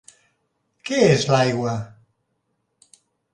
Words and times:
Què 0.89 0.97
és 1.09 1.25
l'aigua? 1.33 1.75